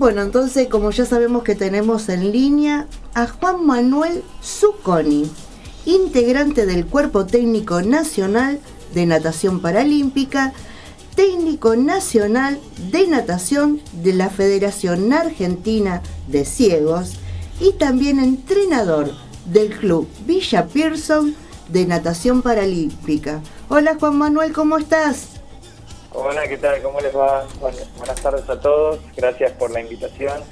[0.00, 5.30] Bueno, entonces como ya sabemos que tenemos en línea a Juan Manuel Zucconi,
[5.84, 8.60] integrante del Cuerpo Técnico Nacional
[8.94, 10.54] de Natación Paralímpica,
[11.14, 12.58] técnico nacional
[12.90, 17.16] de natación de la Federación Argentina de Ciegos
[17.60, 19.10] y también entrenador
[19.52, 21.34] del Club Villa Pearson
[21.68, 23.42] de Natación Paralímpica.
[23.68, 25.39] Hola Juan Manuel, ¿cómo estás?
[26.12, 26.82] Hola, ¿qué tal?
[26.82, 27.46] ¿Cómo les va?
[27.60, 28.98] buenas tardes a todos.
[29.16, 30.42] Gracias por la invitación.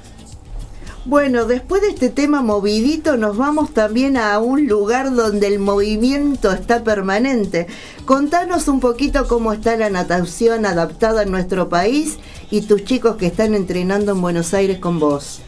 [1.05, 6.51] Bueno, después de este tema movidito nos vamos también a un lugar donde el movimiento
[6.51, 7.67] está permanente.
[8.05, 12.19] Contanos un poquito cómo está la natación adaptada en nuestro país
[12.51, 15.41] y tus chicos que están entrenando en Buenos Aires con vos.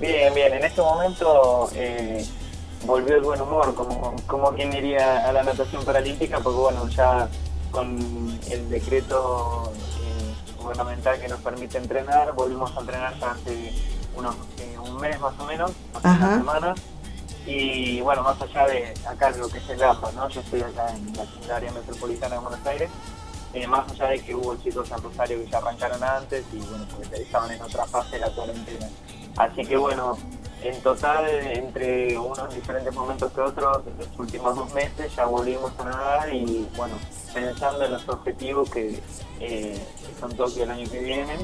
[0.00, 2.24] Bien, bien, en este momento eh,
[2.86, 7.28] volvió el buen humor, como, como quien iría a la natación paralímpica, porque bueno, ya
[7.74, 13.72] con el decreto eh, gubernamental que nos permite entrenar, volvimos a entrenar ya hace
[14.16, 16.74] unos, eh, un mes más o menos, hace una semana.
[17.46, 20.28] Y bueno, más allá de acá lo que es el APA, ¿no?
[20.28, 21.12] Yo estoy acá en
[21.48, 22.90] la área metropolitana de Buenos Aires,
[23.52, 26.86] eh, más allá de que hubo chicos en Rosario que ya arrancaron antes y bueno,
[26.94, 28.88] porque estaban en otra fase de la cuarentena.
[29.36, 30.16] Así que bueno,
[30.62, 35.72] en total, entre unos diferentes momentos que otros, en los últimos dos meses ya volvimos
[35.80, 36.94] a nadar y bueno,
[37.34, 39.00] pensando en los objetivos que,
[39.40, 39.78] eh,
[40.20, 41.34] son Tokio el año que viene,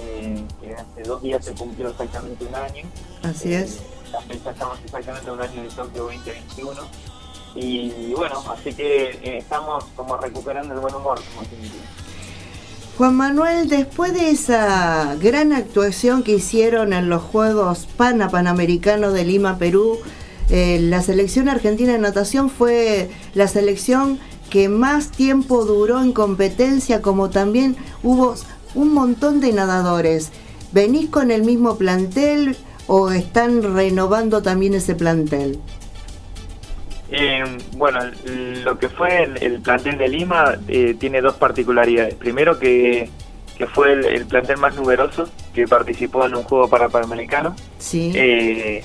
[0.00, 2.84] eh, que hace dos días se cumplió exactamente un año.
[3.22, 3.76] Así es.
[3.76, 3.80] Eh,
[4.12, 6.80] la fecha estamos exactamente un año de Tokio 2021.
[7.56, 11.46] Y bueno, así que eh, estamos como recuperando el buen humor, como.
[12.98, 19.24] Juan Manuel, después de esa gran actuación que hicieron en los Juegos Pana Panamericanos de
[19.24, 19.98] Lima, Perú,
[20.50, 27.02] eh, la selección argentina de natación fue la selección que más tiempo duró en competencia,
[27.02, 28.34] como también hubo
[28.74, 30.30] un montón de nadadores.
[30.72, 35.60] ¿Venís con el mismo plantel o están renovando también ese plantel?
[37.10, 37.44] Eh,
[37.76, 38.00] bueno,
[38.64, 42.14] lo que fue el, plantel de Lima eh, tiene dos particularidades.
[42.14, 43.08] Primero que,
[43.72, 47.54] fue el, plantel más numeroso que participó en un juego para Panamericano.
[47.78, 48.12] Sí.
[48.14, 48.82] Eh,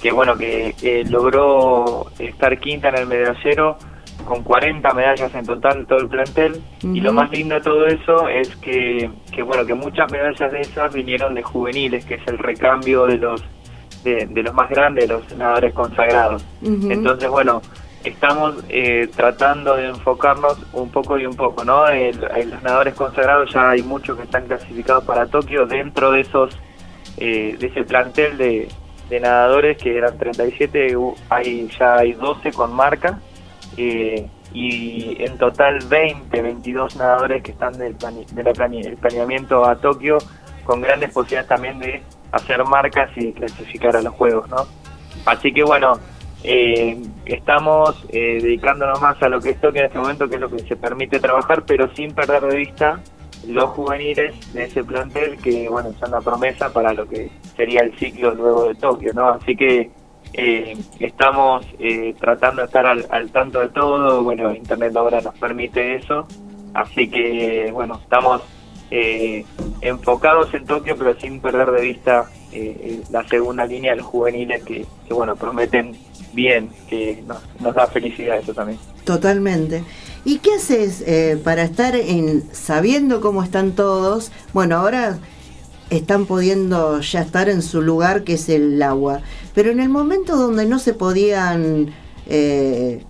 [0.00, 3.76] que bueno, que logró estar quinta en el medallero
[4.30, 6.62] con 40 medallas en total todo el plantel.
[6.84, 10.60] Y lo más lindo de todo eso es que, que, bueno, que muchas medallas de
[10.60, 13.42] esas vinieron de juveniles, que es el recambio de los
[14.04, 16.44] de, los más grandes, de los nadadores consagrados.
[16.62, 17.60] Entonces, bueno,
[18.04, 21.88] estamos eh, tratando de enfocarnos un poco y un poco, ¿no?
[21.88, 26.56] En, los nadadores consagrados ya hay muchos que están clasificados para Tokio, dentro de esos,
[27.16, 28.68] eh, de ese plantel de,
[29.20, 30.96] nadadores que eran 37,
[31.30, 33.18] hay, ya hay 12 con marca.
[33.82, 40.18] Eh, y en total 20, 22 nadadores que están del, del planeamiento a Tokio
[40.64, 44.66] con grandes posibilidades también de hacer marcas y clasificar a los juegos, ¿no?
[45.24, 45.98] Así que bueno,
[46.44, 50.40] eh, estamos eh, dedicándonos más a lo que es Tokio en este momento, que es
[50.42, 53.00] lo que se permite trabajar, pero sin perder de vista
[53.46, 57.96] los juveniles de ese plantel que, bueno, son la promesa para lo que sería el
[57.98, 59.30] ciclo luego de Tokio, ¿no?
[59.30, 59.90] Así que
[60.32, 61.66] eh, estamos
[62.18, 66.26] tratando de estar al, al, tanto de todo, bueno, Internet ahora nos permite eso,
[66.74, 68.42] así que, bueno, estamos
[68.90, 69.44] eh,
[69.82, 74.64] enfocados en Tokio, pero sin perder de vista eh, la segunda línea de los juveniles
[74.64, 75.96] que, bueno, prometen
[76.32, 77.22] bien, que
[77.60, 78.78] nos, da felicidad eso también.
[79.04, 79.84] Totalmente.
[80.24, 84.32] ¿Y qué haces eh, para estar en sabiendo cómo están todos?
[84.52, 85.18] Bueno, ahora
[85.90, 89.20] están pudiendo ya estar en su lugar que es el agua,
[89.54, 91.92] pero en el momento donde no se podían
[92.26, 93.04] eh,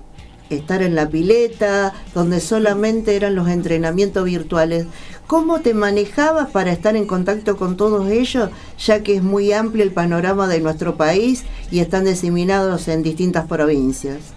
[0.51, 4.87] estar en la pileta, donde solamente eran los entrenamientos virtuales.
[5.27, 9.85] ¿Cómo te manejabas para estar en contacto con todos ellos, ya que es muy amplio
[9.85, 14.35] el panorama de nuestro país y están diseminados en distintas provincias?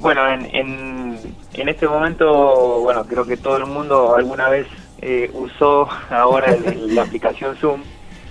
[0.00, 1.16] Bueno, en,
[1.54, 4.66] en, este momento, bueno, creo que todo el mundo alguna vez
[5.02, 7.82] eh, usó ahora la aplicación Zoom,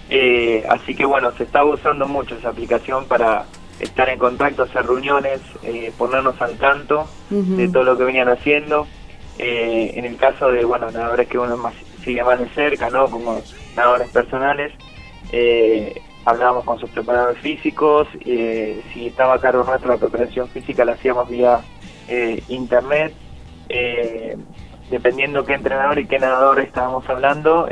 [0.09, 3.45] eh, así que bueno, se está usando mucho esa aplicación para
[3.79, 8.87] estar en contacto, hacer reuniones, eh, ponernos al tanto de todo lo que venían haciendo.
[9.39, 11.73] Eh, en el caso de, bueno, nadadores que uno más,
[12.03, 13.09] sigue más de cerca, ¿no?
[13.09, 13.41] Como
[13.75, 14.71] nadadores personales,
[15.31, 20.91] eh, hablábamos con sus preparadores físicos, si estaba a cargo nuestra la preparación física la
[20.91, 21.61] hacíamos vía
[22.49, 23.13] internet,
[24.91, 27.67] dependiendo qué entrenador y qué nadador estábamos hablando,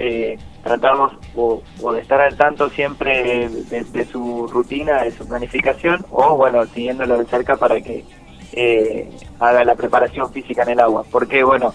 [0.63, 1.61] tratamos o,
[1.93, 7.25] de estar al tanto siempre de, su rutina, de su planificación, o bueno, siguiéndolo de
[7.25, 8.03] cerca para que
[8.53, 11.03] eh, haga la preparación física en el agua.
[11.09, 11.73] Porque bueno,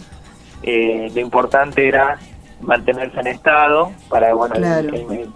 [0.63, 2.19] eh, lo importante era
[2.61, 4.55] mantenerse en estado para bueno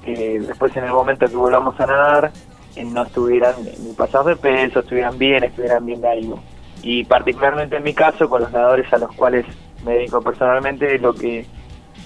[0.04, 2.32] que, después en el momento que volvamos a nadar
[2.74, 6.40] eh, no estuvieran ni pasados de peso, estuvieran bien, estuvieran bien de algo.
[6.82, 9.44] Y particularmente en mi caso, con los nadadores a los cuales
[9.84, 11.46] me dedico personalmente, lo que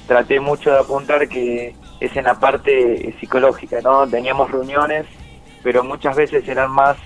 [0.07, 4.07] traté mucho de apuntar que es en la parte psicológica, ¿no?
[4.07, 5.07] Teníamos reuniones,
[5.63, 6.97] pero muchas veces eran más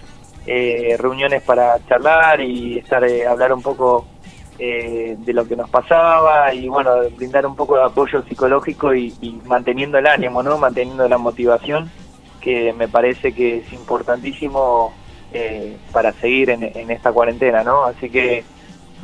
[0.46, 4.06] eh, reuniones para charlar y estar eh, hablar un poco
[4.58, 9.12] eh, de lo que nos pasaba y bueno, brindar un poco de apoyo psicológico y,
[9.44, 10.56] manteniendo el ánimo, ¿no?
[10.56, 11.90] Manteniendo la motivación,
[12.40, 14.94] que me parece que es importantísimo
[15.30, 17.84] eh, para seguir en, esta cuarentena, ¿no?
[17.84, 18.44] Así que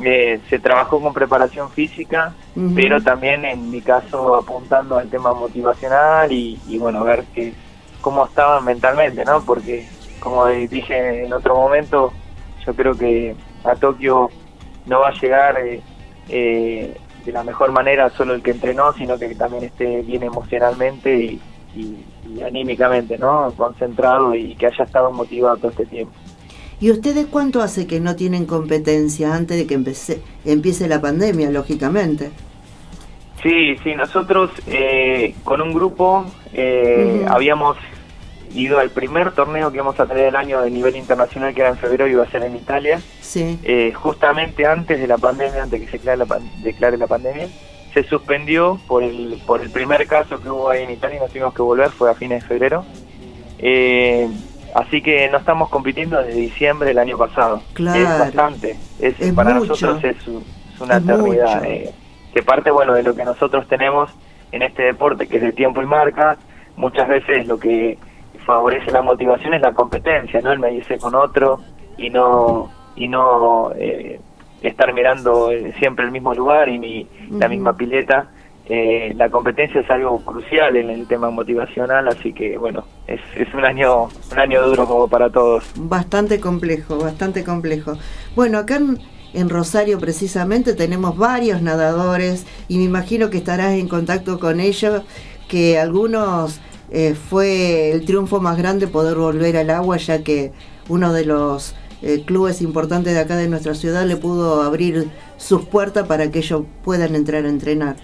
[0.03, 2.35] eh, se trabajó con preparación física,
[2.75, 7.53] pero también en mi caso apuntando al tema motivacional y, y bueno, ver que,
[8.01, 9.43] cómo estaban mentalmente, ¿no?
[9.45, 9.87] Porque
[10.21, 12.13] como dije en otro momento,
[12.65, 13.35] yo creo que
[13.65, 14.31] a Tokio
[14.87, 15.81] no va a llegar eh,
[16.29, 16.95] eh,
[17.25, 21.41] de la mejor manera solo el que entrenó, sino que también esté bien emocionalmente y,
[22.45, 23.53] anímicamente, ¿no?
[23.57, 26.13] Concentrado y que haya estado motivado todo este tiempo.
[26.83, 31.49] ¿Y ustedes cuánto hace que no tienen competencia antes de que empece, empiece la pandemia,
[31.51, 32.33] lógicamente?
[33.43, 36.27] Sí, sí, nosotros eh, con un grupo
[37.29, 37.77] habíamos
[38.55, 41.71] ido al primer torneo que vamos a tener el año de nivel internacional, que era
[41.71, 43.01] en febrero y iba a ser en Italia.
[43.21, 43.59] Sí.
[43.63, 47.49] Eh, justamente antes de la pandemia, antes que se declare la, declare la pandemia,
[47.95, 51.31] se suspendió por el, por el primer caso que hubo ahí en Italia y nos
[51.31, 52.85] tuvimos que volver, fue a fines de febrero.
[53.59, 54.29] Eh,
[54.75, 57.63] así que no estamos compitiendo desde diciembre del año pasado.
[57.75, 58.01] Claro.
[58.01, 58.77] Es bastante.
[58.99, 60.17] Es, para nosotros es,
[60.81, 61.65] una eternidad.
[61.65, 61.93] Eh,
[62.33, 64.11] que parte bueno de lo que nosotros tenemos
[64.53, 66.39] en este deporte, que es de tiempo y marca,
[66.77, 67.99] muchas veces lo que
[68.45, 70.53] favorece la motivación es la competencia, ¿no?
[70.53, 71.61] El medirse con otro
[71.97, 74.21] y no y no eh,
[74.63, 78.29] estar mirando eh, siempre el mismo lugar y la misma pileta.
[78.67, 83.53] Eh, la competencia es algo crucial en el tema motivacional, así que bueno, es, es
[83.55, 85.65] un año un año duro como para todos.
[85.77, 87.95] Bastante complejo, bastante complejo.
[88.37, 88.81] Bueno, acá
[89.35, 95.03] en, Rosario precisamente tenemos varios nadadores y me imagino que estarás en contacto con ellos,
[95.49, 96.61] que algunos
[96.91, 100.53] eh, fue el triunfo más grande poder volver al agua, ya que
[100.89, 105.65] uno de los eh, clubes importantes de acá de nuestra ciudad le pudo abrir sus
[105.65, 107.97] puertas para que ellos puedan entrar a entrenar.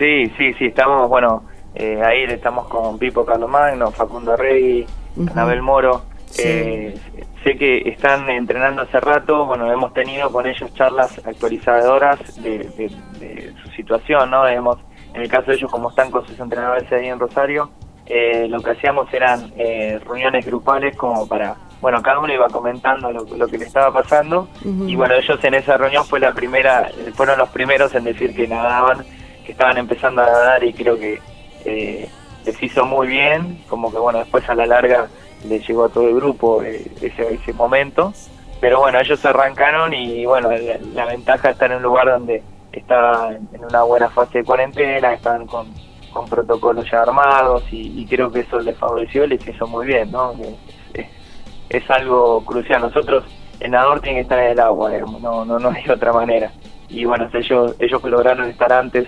[0.00, 1.44] Sí, sí, sí, estamos, bueno,
[1.76, 4.84] eh, ahí estamos con Pipo Carlomagno, Facundo Rey,
[5.30, 6.02] Anabel Moro.
[6.32, 12.58] sé que están entrenando hace rato, bueno, hemos tenido con ellos charlas actualizadoras de,
[13.20, 14.48] de su situación, ¿no?
[14.48, 14.78] Hemos
[15.14, 17.70] en el caso de ellos, como están con sus entrenadores ahí en Rosario,
[18.06, 23.10] eh, lo que hacíamos eran eh, reuniones grupales como para, bueno, cada uno iba comentando
[23.12, 27.38] lo, que le estaba pasando y bueno, ellos en esa reunión fue la primera, fueron
[27.38, 29.04] los primeros en decir que nadaban,
[29.50, 31.20] estaban empezando a nadar y creo que
[31.64, 32.08] eh,
[32.44, 35.08] les hizo muy bien, como que bueno, después a la larga
[35.46, 38.12] le llegó a todo el grupo ese, ese momento,
[38.60, 42.42] pero bueno, ellos arrancaron y bueno, la, la ventaja estar en un lugar donde
[42.72, 45.72] está en una buena fase de cuarentena, están con,
[46.12, 50.34] con protocolos ya armados y, creo que eso les favoreció, les hizo muy bien, ¿no?
[51.68, 52.82] Es, algo crucial.
[52.82, 53.24] Nosotros,
[53.60, 56.52] el nadador tiene que estar en el agua, no, no, no hay otra manera.
[56.88, 59.06] Y bueno, ellos, ellos lograron estar antes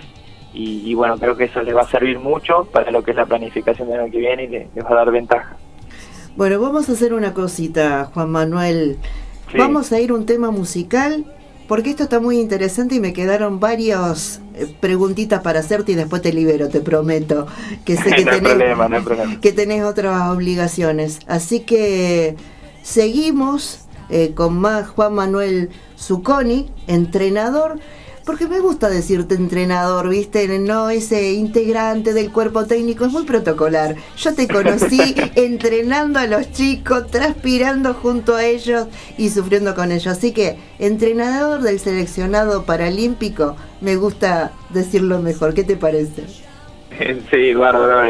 [0.53, 3.25] y, bueno, creo que eso les va a servir mucho para lo que es la
[3.25, 5.57] planificación del año que viene y les, va a dar ventaja.
[6.35, 8.97] Bueno, vamos a hacer una cosita, Juan Manuel.
[9.57, 11.25] Vamos a ir un tema musical
[11.67, 16.21] porque esto está muy interesante y me quedaron varias eh, preguntitas para hacerte y después
[16.21, 17.47] te libero, te prometo.
[17.85, 21.19] Que sé que, tenés, que tenés otras obligaciones.
[21.27, 22.35] Así que
[22.83, 27.79] seguimos eh, con más Juan Manuel Zucconi, entrenador
[28.25, 30.47] porque me gusta decirte entrenador, ¿viste?
[30.59, 33.95] No ese integrante del cuerpo técnico, es muy protocolar.
[34.17, 38.87] Yo te conocí entrenando a los chicos, transpirando junto a ellos
[39.17, 40.07] y sufriendo con ellos.
[40.07, 45.53] Así que, entrenador del seleccionado paralímpico, me gusta decirlo mejor.
[45.53, 46.23] ¿Qué te parece?
[47.31, 48.03] Sí, bárbaro,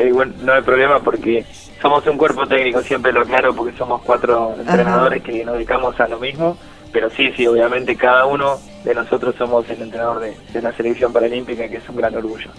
[0.44, 1.46] no hay problema porque
[1.82, 6.08] somos un cuerpo técnico, siempre lo claro, porque somos cuatro entrenadores que nos dedicamos a
[6.10, 6.58] lo mismo
[6.94, 11.68] pero sí, sí, obviamente cada uno de nosotros somos el entrenador de, la selección paralímpica,
[11.68, 12.50] que es un gran orgullo.